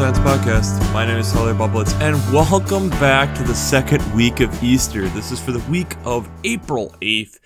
[0.00, 0.94] Science Podcast.
[0.94, 5.06] My name is Tyler Bublitz, and welcome back to the second week of Easter.
[5.08, 7.38] This is for the week of April 8th,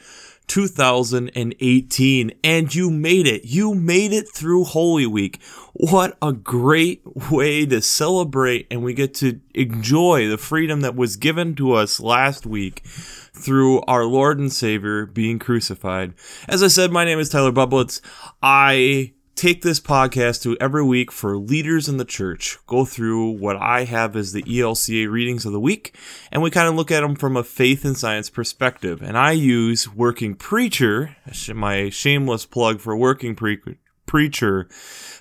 [0.47, 3.45] 2018, and you made it.
[3.45, 5.43] You made it through Holy Week.
[5.73, 11.17] What a great way to celebrate, and we get to enjoy the freedom that was
[11.17, 16.15] given to us last week through our Lord and Savior being crucified.
[16.47, 18.01] As I said, my name is Tyler Bublitz.
[18.41, 23.57] I take this podcast to every week for leaders in the church, go through what
[23.57, 25.97] I have as the ELCA readings of the week,
[26.31, 29.03] and we kind of look at them from a faith and science perspective.
[29.03, 31.17] And I use Working Preacher,
[31.53, 33.61] my shameless plug for Working Pre-
[34.07, 34.69] Preacher,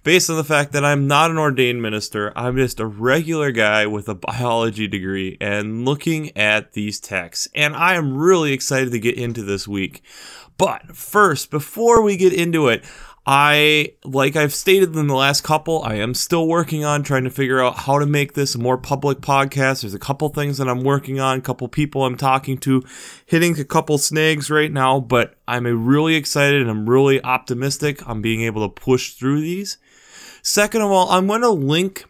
[0.04, 2.32] based on the fact that I'm not an ordained minister.
[2.36, 7.48] I'm just a regular guy with a biology degree and looking at these texts.
[7.56, 10.04] And I am really excited to get into this week.
[10.58, 12.84] But first, before we get into it,
[13.26, 17.30] I, like I've stated in the last couple, I am still working on trying to
[17.30, 19.82] figure out how to make this a more public podcast.
[19.82, 22.84] There's a couple things that I'm working on, a couple people I'm talking to,
[23.26, 28.22] hitting a couple snags right now, but I'm really excited and I'm really optimistic on
[28.22, 29.78] being able to push through these.
[30.42, 32.06] Second of all, I'm going to link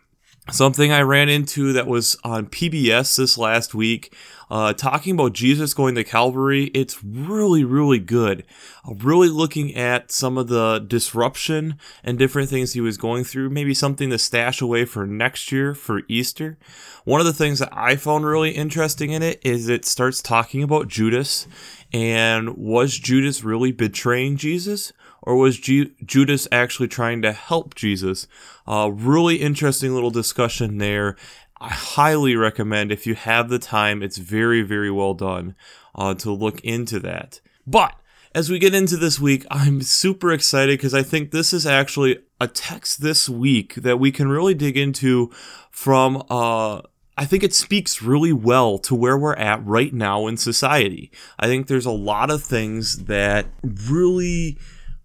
[0.52, 4.16] something I ran into that was on PBS this last week
[4.54, 8.46] uh, talking about Jesus going to Calvary, it's really, really good.
[8.88, 13.50] Uh, really looking at some of the disruption and different things he was going through,
[13.50, 16.60] maybe something to stash away for next year for Easter.
[17.04, 20.62] One of the things that I found really interesting in it is it starts talking
[20.62, 21.48] about Judas
[21.92, 24.94] and was Judas really betraying Jesus?
[25.24, 28.28] Or was Ju- Judas actually trying to help Jesus?
[28.68, 31.16] Uh, really interesting little discussion there.
[31.60, 34.04] I highly recommend if you have the time.
[34.04, 35.56] It's very, very well done
[35.96, 37.40] uh, to look into that.
[37.66, 37.96] But
[38.36, 42.20] as we get into this week, I'm super excited because I think this is actually
[42.42, 45.32] a text this week that we can really dig into
[45.72, 46.24] from.
[46.30, 46.82] Uh,
[47.16, 51.12] I think it speaks really well to where we're at right now in society.
[51.38, 54.58] I think there's a lot of things that really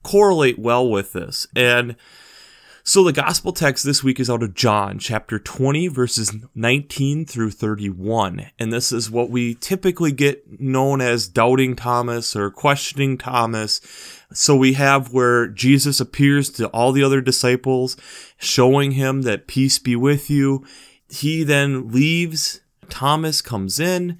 [0.08, 1.46] correlate well with this.
[1.54, 1.94] And
[2.82, 7.50] so the gospel text this week is out of John chapter 20 verses 19 through
[7.50, 8.46] 31.
[8.58, 13.82] And this is what we typically get known as doubting Thomas or questioning Thomas.
[14.32, 17.98] So we have where Jesus appears to all the other disciples,
[18.38, 20.64] showing him that peace be with you.
[21.10, 22.60] He then leaves.
[22.88, 24.18] Thomas comes in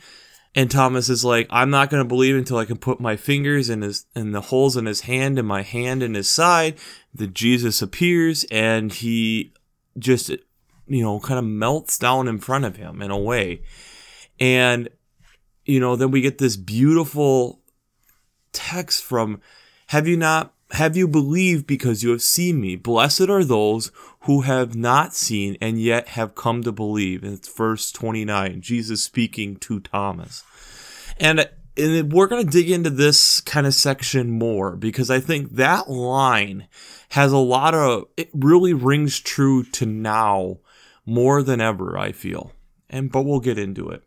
[0.58, 3.70] and Thomas is like, I'm not going to believe until I can put my fingers
[3.70, 6.76] in his in the holes in his hand and my hand in his side.
[7.14, 9.52] That Jesus appears and he
[10.00, 13.62] just you know kind of melts down in front of him in a way.
[14.40, 14.88] And
[15.64, 17.60] you know, then we get this beautiful
[18.52, 19.40] text from
[19.86, 22.74] have you not have you believed because you have seen me?
[22.74, 23.92] Blessed are those
[24.22, 27.22] who have not seen and yet have come to believe.
[27.22, 30.42] And it's verse 29, Jesus speaking to Thomas.
[31.20, 35.52] And, and we're going to dig into this kind of section more because I think
[35.52, 36.68] that line
[37.10, 40.58] has a lot of, it really rings true to now
[41.06, 42.52] more than ever, I feel.
[42.90, 44.02] And, but we'll get into it.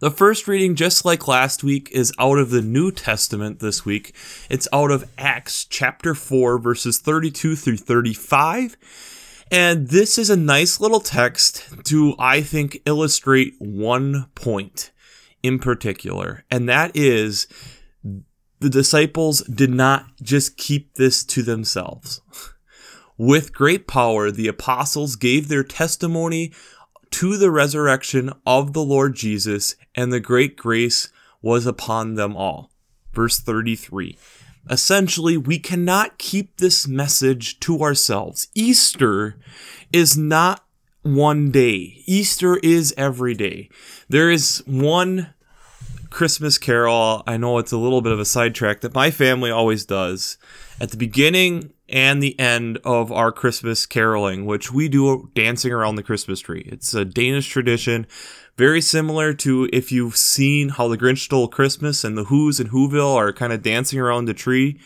[0.00, 4.14] The first reading, just like last week, is out of the New Testament this week.
[4.48, 8.76] It's out of Acts chapter 4, verses 32 through 35.
[9.52, 14.90] And this is a nice little text to, I think, illustrate one point
[15.42, 16.44] in particular.
[16.50, 17.46] And that is
[18.60, 22.20] the disciples did not just keep this to themselves.
[23.16, 26.52] With great power, the apostles gave their testimony
[27.10, 31.08] to the resurrection of the Lord Jesus, and the great grace
[31.42, 32.70] was upon them all.
[33.12, 34.16] Verse 33.
[34.68, 38.48] Essentially, we cannot keep this message to ourselves.
[38.54, 39.38] Easter
[39.92, 40.64] is not
[41.02, 42.02] one day.
[42.06, 43.68] Easter is every day.
[44.08, 45.34] There is one
[46.10, 47.22] Christmas carol.
[47.26, 50.36] I know it's a little bit of a sidetrack that my family always does
[50.80, 55.96] at the beginning and the end of our Christmas caroling, which we do dancing around
[55.96, 56.68] the Christmas tree.
[56.70, 58.06] It's a Danish tradition,
[58.56, 62.70] very similar to if you've seen how the Grinch Stole Christmas and the Who's and
[62.70, 64.78] Whoville are kind of dancing around the tree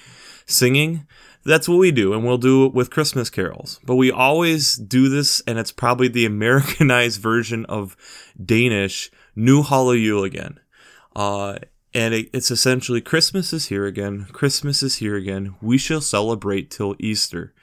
[0.47, 1.07] singing.
[1.45, 3.79] That's what we do, and we'll do it with Christmas carols.
[3.85, 7.97] But we always do this, and it's probably the Americanized version of
[8.43, 10.61] Danish, New jul again.
[11.15, 11.59] Uh,
[11.93, 14.27] and it, it's essentially Christmas is here again.
[14.33, 15.55] Christmas is here again.
[15.61, 17.55] We shall celebrate till Easter.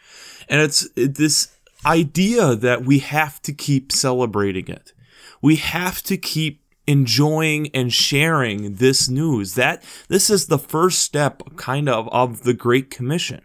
[0.47, 4.93] And it's it, this idea that we have to keep celebrating it.
[5.41, 9.55] We have to keep enjoying and sharing this news.
[9.55, 13.41] That this is the first step kind of of the great commission.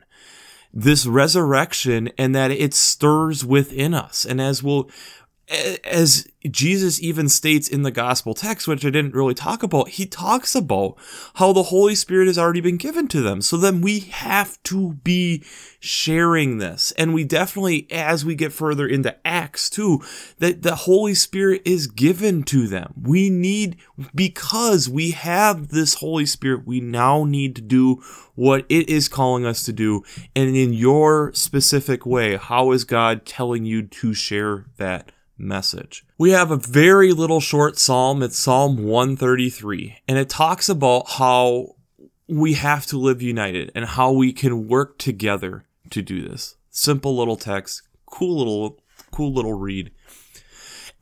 [0.78, 4.26] This resurrection and that it stirs within us.
[4.26, 4.90] And as we'll
[5.48, 10.04] as Jesus even states in the gospel text, which I didn't really talk about, he
[10.04, 10.96] talks about
[11.34, 13.40] how the Holy Spirit has already been given to them.
[13.40, 15.44] So then we have to be
[15.78, 16.92] sharing this.
[16.92, 20.00] And we definitely, as we get further into Acts too,
[20.38, 22.94] that the Holy Spirit is given to them.
[23.00, 23.76] We need,
[24.14, 28.02] because we have this Holy Spirit, we now need to do
[28.34, 30.02] what it is calling us to do.
[30.34, 35.12] And in your specific way, how is God telling you to share that?
[35.38, 36.04] Message.
[36.18, 38.22] We have a very little short psalm.
[38.22, 41.76] It's Psalm 133, and it talks about how
[42.28, 46.56] we have to live united and how we can work together to do this.
[46.70, 48.78] Simple little text, cool little,
[49.10, 49.90] cool little read.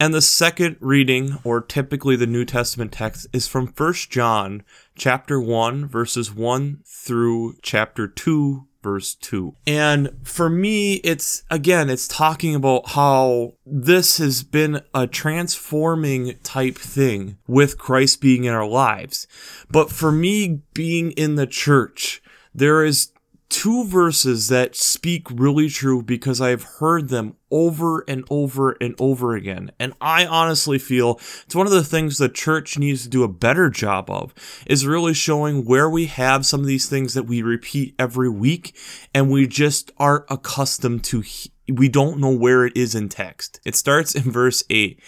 [0.00, 4.64] And the second reading, or typically the New Testament text, is from 1 John
[4.96, 9.56] chapter 1, verses 1 through chapter 2, verse 2.
[9.66, 16.76] And for me, it's again, it's talking about how this has been a transforming type
[16.76, 19.26] thing with Christ being in our lives.
[19.70, 22.22] But for me, being in the church,
[22.54, 23.10] there is
[23.54, 29.36] two verses that speak really true because I've heard them over and over and over
[29.36, 29.70] again.
[29.78, 33.28] And I honestly feel it's one of the things the church needs to do a
[33.28, 34.34] better job of
[34.66, 38.76] is really showing where we have some of these things that we repeat every week
[39.14, 41.22] and we just aren't accustomed to
[41.68, 43.60] we don't know where it is in text.
[43.64, 44.98] It starts in verse 8.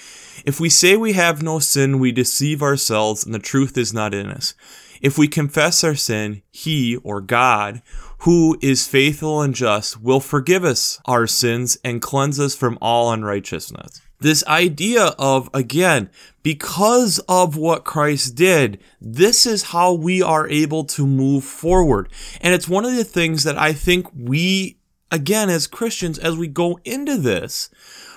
[0.46, 4.14] If we say we have no sin, we deceive ourselves and the truth is not
[4.14, 4.54] in us.
[5.02, 7.82] If we confess our sin, he or God
[8.18, 13.12] who is faithful and just, will forgive us our sins and cleanse us from all
[13.12, 14.00] unrighteousness.
[14.18, 16.08] This idea of, again,
[16.42, 22.08] because of what Christ did, this is how we are able to move forward.
[22.40, 24.78] And it's one of the things that I think we,
[25.12, 27.68] again, as Christians, as we go into this,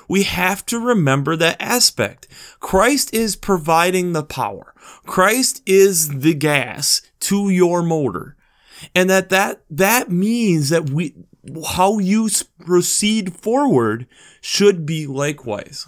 [0.07, 2.27] we have to remember that aspect.
[2.59, 4.73] Christ is providing the power.
[5.05, 8.37] Christ is the gas to your motor
[8.95, 11.13] and that that that means that we
[11.73, 12.29] how you
[12.59, 14.07] proceed forward
[14.41, 15.87] should be likewise.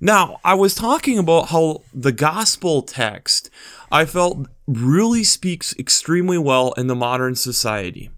[0.00, 3.50] Now, I was talking about how the gospel text
[3.90, 8.10] I felt really speaks extremely well in the modern society.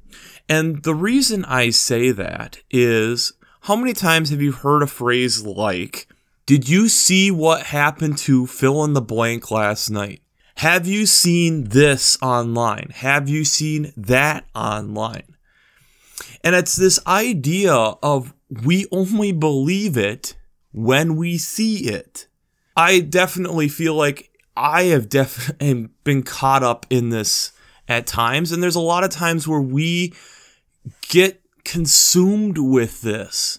[0.48, 3.32] And the reason I say that is
[3.62, 6.06] how many times have you heard a phrase like,
[6.46, 10.22] Did you see what happened to fill in the blank last night?
[10.58, 12.90] Have you seen this online?
[12.94, 15.36] Have you seen that online?
[16.42, 20.36] And it's this idea of we only believe it
[20.72, 22.28] when we see it.
[22.76, 27.52] I definitely feel like I have definitely been caught up in this
[27.88, 30.14] at times, and there's a lot of times where we
[31.08, 33.58] get consumed with this.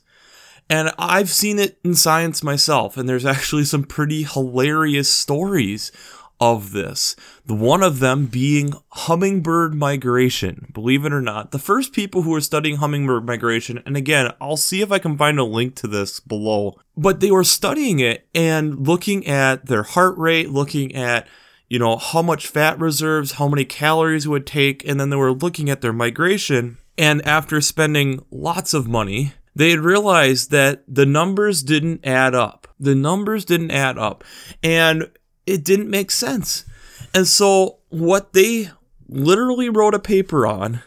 [0.70, 5.92] And I've seen it in science myself, and there's actually some pretty hilarious stories
[6.40, 7.16] of this.
[7.46, 10.68] The one of them being hummingbird migration.
[10.74, 14.58] Believe it or not, the first people who were studying hummingbird migration, and again, I'll
[14.58, 18.28] see if I can find a link to this below, but they were studying it
[18.36, 21.28] and looking at their heart rate, looking at
[21.68, 25.16] you know how much fat reserves, how many calories it would take, and then they
[25.16, 26.78] were looking at their migration.
[26.98, 32.68] And after spending lots of money, they had realized that the numbers didn't add up.
[32.80, 34.24] The numbers didn't add up.
[34.62, 35.10] And
[35.46, 36.66] it didn't make sense.
[37.14, 38.70] And so what they
[39.08, 40.82] literally wrote a paper on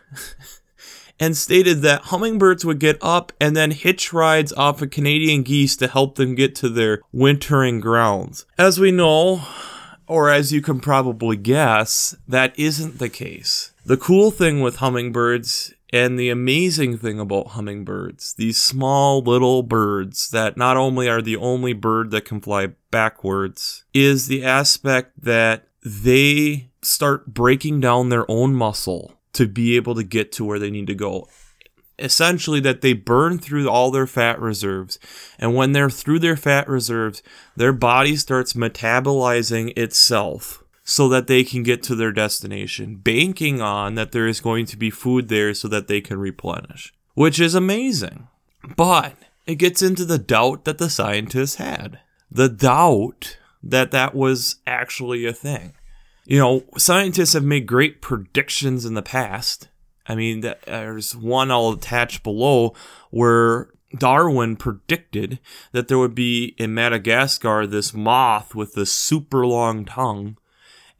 [1.21, 5.77] and stated that hummingbirds would get up and then hitch rides off of Canadian geese
[5.77, 8.47] to help them get to their wintering grounds.
[8.59, 9.43] As we know,
[10.07, 13.73] or as you can probably guess, that isn't the case.
[13.85, 20.30] The cool thing with hummingbirds and the amazing thing about hummingbirds, these small little birds
[20.30, 25.66] that not only are the only bird that can fly backwards, is the aspect that
[25.83, 30.71] they start breaking down their own muscle to be able to get to where they
[30.71, 31.26] need to go.
[31.99, 34.99] Essentially, that they burn through all their fat reserves.
[35.38, 37.23] And when they're through their fat reserves,
[37.57, 43.95] their body starts metabolizing itself so that they can get to their destination, banking on
[43.95, 47.54] that there is going to be food there so that they can replenish, which is
[47.54, 48.26] amazing.
[48.75, 49.14] But
[49.47, 52.00] it gets into the doubt that the scientists had.
[52.30, 55.75] The doubt that that was actually a thing.
[56.25, 59.68] You know, scientists have made great predictions in the past.
[60.07, 62.73] I mean, there's one I'll attach below
[63.11, 65.38] where Darwin predicted
[65.73, 70.38] that there would be in Madagascar this moth with this super long tongue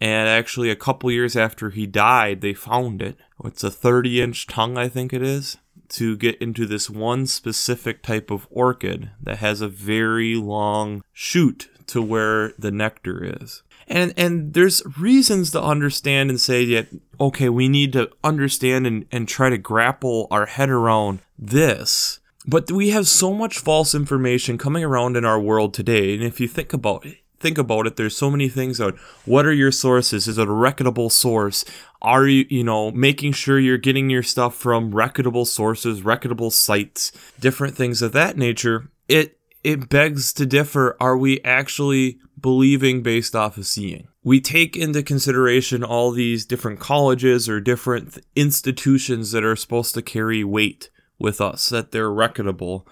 [0.01, 3.17] and actually, a couple years after he died, they found it.
[3.45, 5.57] It's a 30 inch tongue, I think it is.
[5.91, 11.71] to get into this one specific type of orchid that has a very long shoot
[11.87, 13.63] to where the nectar is.
[13.89, 16.89] And and there's reasons to understand and say that
[17.19, 22.21] okay, we need to understand and, and try to grapple our head around this.
[22.47, 26.15] But we have so much false information coming around in our world today.
[26.15, 28.97] And if you think about it, think about it, there's so many things out.
[29.25, 30.29] What are your sources?
[30.29, 31.65] Is it a reputable source?
[32.01, 37.13] Are you, you know, making sure you're getting your stuff from reputable sources, reputable sites,
[37.41, 38.91] different things of that nature?
[39.09, 40.97] It it begs to differ.
[41.01, 44.09] Are we actually believing based off of seeing?
[44.23, 50.03] We take into consideration all these different colleges or different institutions that are supposed to
[50.03, 52.87] carry weight with us, that they're reputable.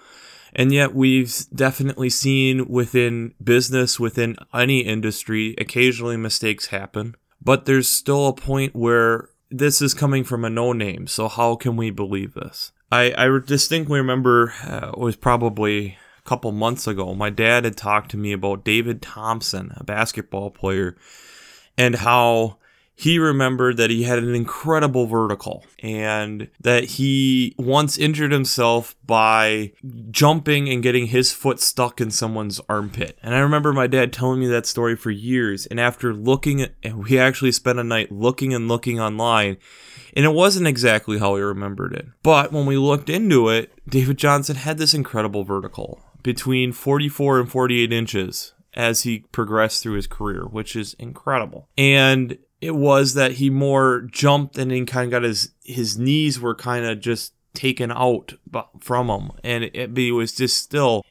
[0.57, 7.15] And yet, we've definitely seen within business, within any industry, occasionally mistakes happen.
[7.39, 11.05] But there's still a point where this is coming from a no name.
[11.05, 12.71] So, how can we believe this?
[12.91, 17.77] I, I distinctly remember uh, it was probably a couple months ago, my dad had
[17.77, 20.97] talked to me about David Thompson, a basketball player,
[21.77, 22.57] and how
[22.99, 29.71] he remembered that he had an incredible vertical and that he once injured himself by
[30.09, 33.19] jumping and getting his foot stuck in someone's armpit.
[33.21, 35.67] And I remember my dad telling me that story for years.
[35.67, 39.57] And after looking at, and we actually spent a night looking and looking online,
[40.15, 42.07] and it wasn't exactly how we remembered it.
[42.23, 47.51] But when we looked into it, David Thompson had this incredible vertical between 44 and
[47.51, 51.67] 48 inches as he progressed through his career, which is incredible.
[51.77, 56.39] And it was that he more jumped and then kind of got his his knees
[56.39, 58.33] were kind of just taken out
[58.79, 61.03] from him, and it, it was just still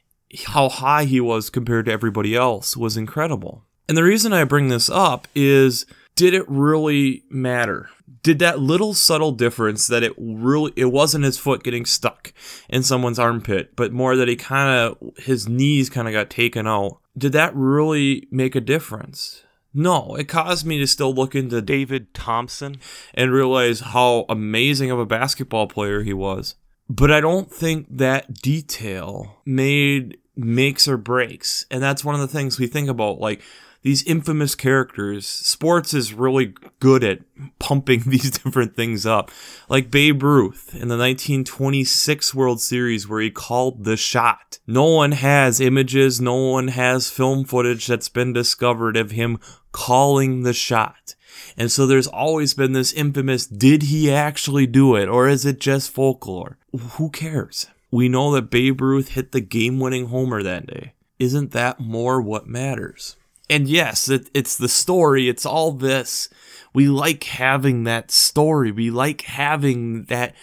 [0.45, 3.63] how high he was compared to everybody else was incredible.
[3.87, 5.85] And the reason I bring this up is
[6.15, 7.89] did it really matter?
[8.27, 12.33] did that little subtle difference that it really it wasn't his foot getting stuck
[12.67, 16.67] in someone's armpit but more that he kind of his knees kind of got taken
[16.67, 19.43] out did that really make a difference
[19.77, 22.75] no it caused me to still look into david thompson
[23.13, 26.55] and realize how amazing of a basketball player he was
[26.89, 32.27] but i don't think that detail made makes or breaks and that's one of the
[32.27, 33.41] things we think about like
[33.87, 35.25] these infamous characters.
[35.25, 37.19] Sports is really good at
[37.57, 39.31] pumping these different things up.
[39.69, 44.59] Like Babe Ruth in the 1926 World Series, where he called the shot.
[44.67, 49.39] No one has images, no one has film footage that's been discovered of him
[49.77, 51.15] calling the shot.
[51.55, 55.59] And so there's always been this infamous did he actually do it or is it
[55.59, 56.57] just folklore?
[56.93, 57.67] Who cares?
[57.91, 60.93] We know that Babe Ruth hit the game winning homer that day.
[61.19, 63.15] Isn't that more what matters?
[63.49, 65.29] and yes, it, it's the story.
[65.29, 66.29] It's all this.
[66.73, 68.71] We like having that story.
[68.71, 70.35] We like having that.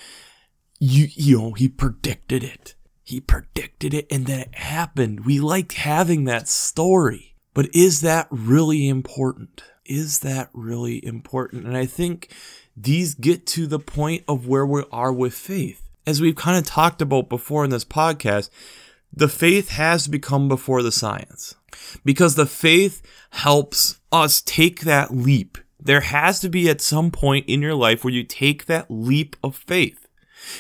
[0.81, 2.75] You you know he predicted it.
[3.03, 5.25] He predicted it, and then it happened.
[5.26, 7.34] We like having that story.
[7.54, 9.62] But is that really important?
[9.87, 11.66] Is that really important?
[11.66, 12.34] And I think
[12.76, 15.80] these get to the point of where we are with faith.
[16.06, 18.50] As we've kind of talked about before in this podcast,
[19.12, 21.54] the faith has become before the science
[22.04, 25.58] because the faith helps us take that leap.
[25.80, 29.37] There has to be at some point in your life where you take that leap
[29.42, 30.08] of faith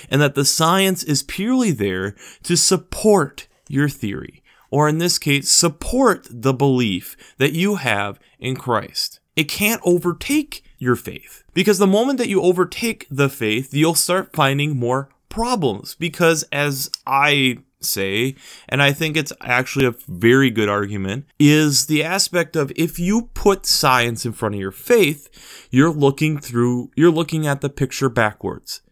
[0.08, 4.42] and that the science is purely there to support your theory,
[4.74, 9.20] or in this case, support the belief that you have in Christ.
[9.36, 14.34] It can't overtake your faith because the moment that you overtake the faith, you'll start
[14.34, 18.34] finding more problems because as I say,
[18.68, 23.30] and I think it's actually a very good argument, is the aspect of if you
[23.32, 28.08] put science in front of your faith, you're looking through, you're looking at the picture
[28.08, 28.82] backwards.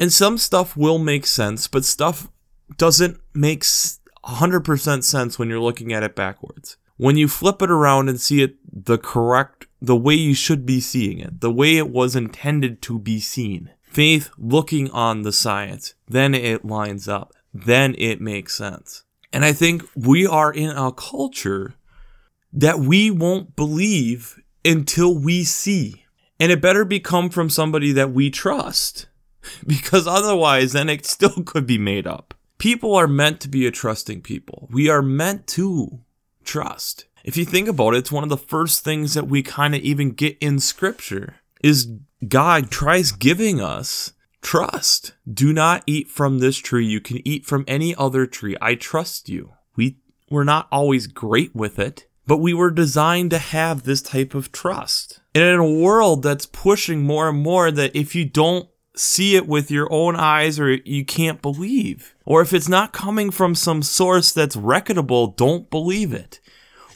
[0.00, 2.30] And some stuff will make sense, but stuff
[2.78, 3.64] doesn't make
[4.26, 6.76] 100% sense when you're looking at it backwards.
[6.96, 10.80] When you flip it around and see it the correct, the way you should be
[10.80, 15.94] seeing it, the way it was intended to be seen, faith looking on the science,
[16.08, 17.32] then it lines up
[17.64, 19.04] then it makes sense.
[19.32, 21.74] And I think we are in a culture
[22.52, 26.04] that we won't believe until we see.
[26.38, 29.06] And it better become from somebody that we trust
[29.66, 32.34] because otherwise, then it still could be made up.
[32.58, 34.68] People are meant to be a trusting people.
[34.70, 36.00] We are meant to
[36.44, 37.06] trust.
[37.24, 39.80] If you think about it, it's one of the first things that we kind of
[39.82, 41.88] even get in scripture is
[42.28, 44.12] God tries giving us
[44.46, 45.14] Trust.
[45.28, 46.86] Do not eat from this tree.
[46.86, 48.56] You can eat from any other tree.
[48.60, 49.54] I trust you.
[49.74, 49.98] We
[50.30, 54.52] were not always great with it, but we were designed to have this type of
[54.52, 55.18] trust.
[55.34, 59.46] And in a world that's pushing more and more that if you don't see it
[59.46, 62.14] with your own eyes or you can't believe.
[62.24, 66.40] Or if it's not coming from some source that's reputable, don't believe it.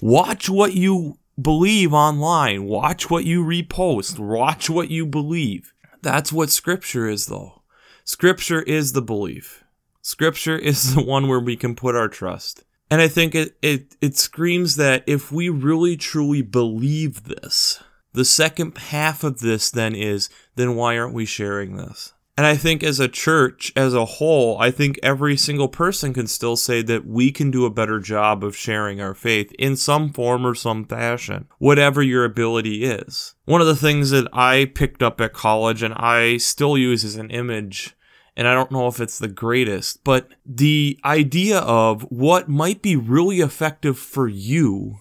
[0.01, 2.65] Watch what you believe online.
[2.65, 4.19] Watch what you repost.
[4.19, 5.73] Watch what you believe.
[6.03, 7.63] That's what scripture is though.
[8.05, 9.65] Scripture is the belief.
[10.03, 12.65] Scripture is the one where we can put our trust.
[12.91, 17.81] And I think it, it, it screams that if we really truly believe this,
[18.13, 20.29] the second half of this then is,
[20.61, 22.13] then why aren't we sharing this?
[22.37, 26.27] And I think as a church, as a whole, I think every single person can
[26.27, 30.11] still say that we can do a better job of sharing our faith in some
[30.11, 33.35] form or some fashion, whatever your ability is.
[33.45, 37.17] One of the things that I picked up at college and I still use as
[37.17, 37.95] an image
[38.37, 42.97] and I don't know if it's the greatest, but the idea of what might be
[42.97, 45.01] really effective for you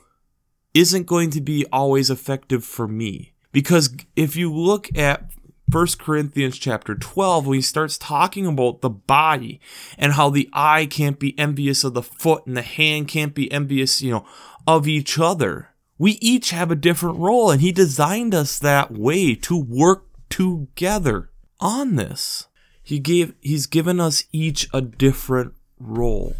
[0.73, 3.33] isn't going to be always effective for me.
[3.53, 5.31] Because if you look at
[5.71, 9.59] 1 Corinthians chapter 12, when he starts talking about the body
[9.97, 13.51] and how the eye can't be envious of the foot and the hand can't be
[13.51, 14.25] envious, you know,
[14.65, 15.69] of each other.
[15.97, 21.29] We each have a different role, and he designed us that way to work together
[21.59, 22.47] on this.
[22.81, 26.35] He gave he's given us each a different role.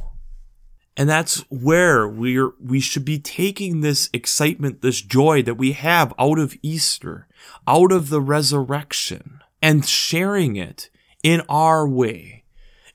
[0.98, 6.14] And that's where we're we should be taking this excitement, this joy that we have
[6.18, 7.28] out of Easter,
[7.68, 10.90] out of the resurrection, and sharing it
[11.24, 12.44] in our way,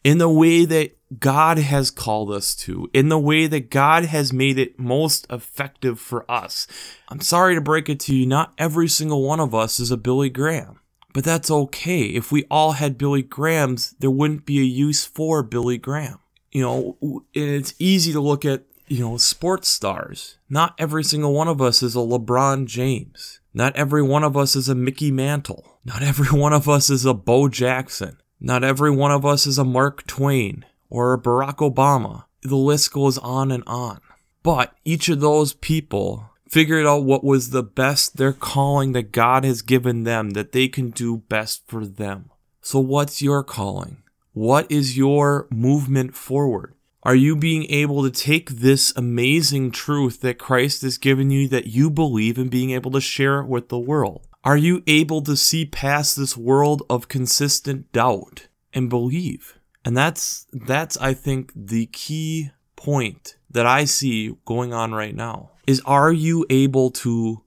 [0.03, 4.33] in the way that God has called us to, in the way that God has
[4.33, 6.67] made it most effective for us.
[7.09, 9.97] I'm sorry to break it to you, not every single one of us is a
[9.97, 10.81] Billy Graham.
[11.13, 12.07] But that's okay.
[12.07, 16.19] If we all had Billy Grahams, there wouldn't be a use for Billy Graham
[16.55, 20.39] you know, and it's easy to look at, you know, sports stars.
[20.49, 23.41] Not every single one of us is a LeBron James.
[23.57, 25.79] Not every one of us is a Mickey Mantle.
[25.85, 28.19] Not every one of us is a Bo Jackson.
[28.41, 32.25] Not every one of us is a Mark Twain or a Barack Obama.
[32.43, 34.01] The list goes on and on.
[34.43, 39.45] But each of those people figured out what was the best their calling that God
[39.45, 42.31] has given them that they can do best for them.
[42.61, 44.03] So what's your calling?
[44.33, 46.75] What is your movement forward?
[47.05, 51.67] Are you being able to take this amazing truth that Christ has given you that
[51.67, 54.27] you believe and being able to share it with the world?
[54.43, 59.59] Are you able to see past this world of consistent doubt and believe?
[59.85, 65.51] And that's that's I think the key point that I see going on right now
[65.67, 67.43] is are you able to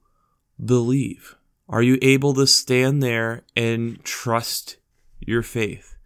[0.64, 1.34] believe?
[1.68, 4.76] Are you able to stand there and trust
[5.18, 5.96] your faith?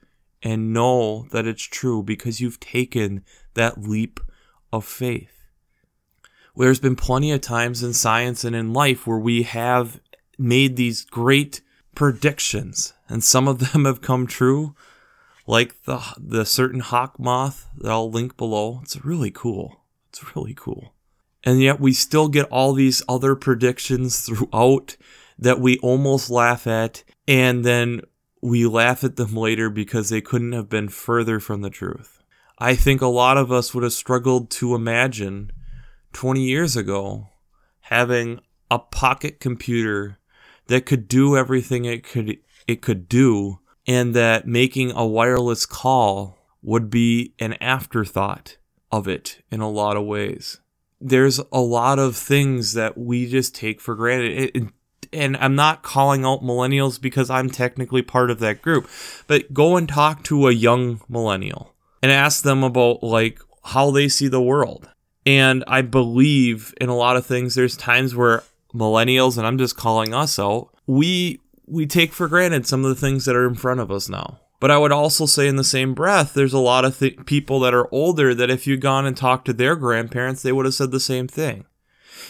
[0.43, 4.21] and know that it's true because you've taken that leap
[4.73, 5.43] of faith.
[6.57, 10.01] There's been plenty of times in science and in life where we have
[10.39, 11.63] made these great
[11.95, 14.75] predictions, and some of them have come true,
[15.47, 18.81] like the the certain hawk moth that I'll link below.
[18.83, 19.83] It's really cool.
[20.11, 20.95] It's really cool.
[21.45, 24.97] And yet we still get all these other predictions throughout
[25.39, 28.03] that we almost laugh at, and then
[28.43, 32.12] we laugh at them later because they couldn't have been further from the truth.
[32.63, 35.51] I think a lot of us would have struggled to imagine
[36.13, 37.27] 20 years ago
[37.81, 38.39] having
[38.71, 40.19] a pocket computer
[40.69, 46.39] that could do everything it could it could do and that making a wireless call
[46.63, 48.59] would be an afterthought
[48.93, 50.61] of it in a lot of ways.
[51.01, 54.53] There's a lot of things that we just take for granted.
[54.55, 54.63] It,
[55.13, 58.89] and I'm not calling out millennials because I'm technically part of that group,
[59.27, 61.73] but go and talk to a young millennial
[62.03, 64.89] and ask them about like how they see the world.
[65.25, 68.43] And I believe in a lot of things there's times where
[68.75, 73.01] millennials and I'm just calling us out, we we take for granted some of the
[73.01, 74.41] things that are in front of us now.
[74.63, 77.59] But I would also say, in the same breath, there's a lot of th- people
[77.61, 80.75] that are older that if you'd gone and talked to their grandparents, they would have
[80.75, 81.67] said the same thing.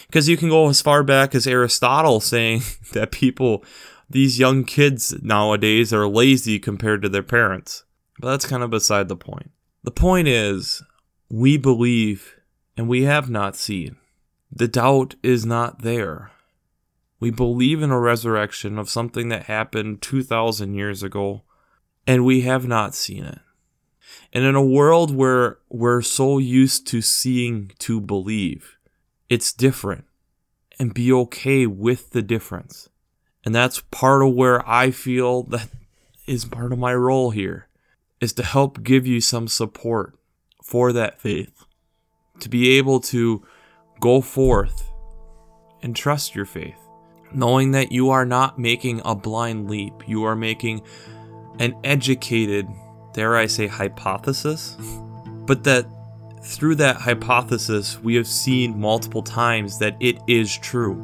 [0.06, 2.62] Because you can go as far back as Aristotle saying
[2.94, 3.62] that people,
[4.08, 7.84] these young kids nowadays, are lazy compared to their parents.
[8.18, 9.50] But that's kind of beside the point.
[9.84, 10.82] The point is,
[11.28, 12.36] we believe
[12.76, 13.96] and we have not seen.
[14.50, 16.30] The doubt is not there.
[17.18, 21.42] We believe in a resurrection of something that happened 2,000 years ago,
[22.06, 23.40] and we have not seen it.
[24.32, 28.76] And in a world where we're so used to seeing to believe,
[29.28, 30.04] it's different
[30.78, 32.88] and be okay with the difference.
[33.44, 35.68] And that's part of where I feel that
[36.26, 37.66] is part of my role here
[38.22, 40.14] is to help give you some support
[40.62, 41.64] for that faith.
[42.40, 43.44] To be able to
[44.00, 44.90] go forth
[45.82, 46.78] and trust your faith,
[47.34, 49.92] knowing that you are not making a blind leap.
[50.06, 50.82] You are making
[51.58, 52.68] an educated,
[53.12, 54.76] dare I say, hypothesis,
[55.44, 55.84] but that
[56.44, 60.94] through that hypothesis, we have seen multiple times that it is true.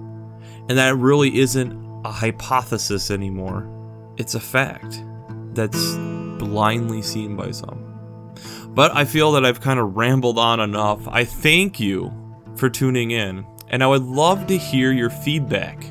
[0.68, 1.72] And that it really isn't
[2.04, 3.66] a hypothesis anymore.
[4.18, 5.02] It's a fact
[5.54, 5.96] that's
[6.38, 7.84] blindly seen by some.
[8.68, 11.06] But I feel that I've kind of rambled on enough.
[11.08, 12.12] I thank you
[12.56, 15.84] for tuning in, and I would love to hear your feedback.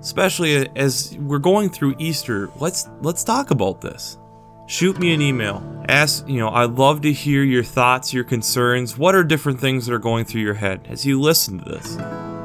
[0.00, 4.18] Especially as we're going through Easter, let's let's talk about this
[4.66, 5.62] shoot me an email.
[5.88, 8.96] Ask, you know, I'd love to hear your thoughts, your concerns.
[8.96, 11.96] What are different things that are going through your head as you listen to this?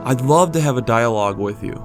[0.04, 1.82] I'd love to have a dialogue with you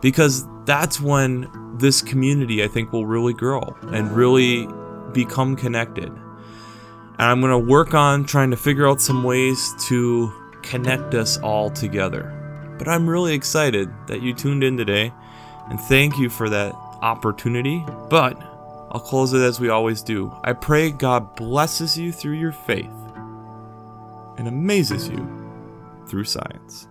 [0.00, 1.48] because that's when
[1.78, 4.68] this community, I think, will really grow and really
[5.12, 6.08] become connected.
[6.08, 11.38] And I'm going to work on trying to figure out some ways to connect us
[11.38, 12.30] all together.
[12.78, 15.12] But I'm really excited that you tuned in today
[15.70, 17.84] and thank you for that opportunity.
[18.10, 18.40] But
[18.90, 20.32] I'll close it as we always do.
[20.42, 22.90] I pray God blesses you through your faith
[24.36, 25.28] and amazes you
[26.06, 26.88] through science.